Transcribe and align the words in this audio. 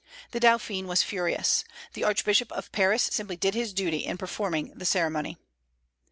The 0.31 0.39
Dauphin 0.39 0.87
was 0.87 1.03
furious. 1.03 1.63
The 1.93 2.03
Archbishop 2.03 2.51
of 2.53 2.71
Paris 2.71 3.03
simply 3.03 3.35
did 3.37 3.53
his 3.53 3.71
duty 3.71 3.99
in 3.99 4.17
performing 4.17 4.73
the 4.75 4.83
ceremony. 4.83 5.37